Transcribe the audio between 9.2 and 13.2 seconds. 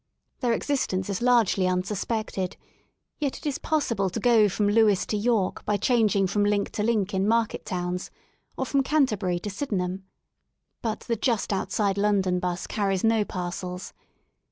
to Sydenham. But the just outside London 'bus carries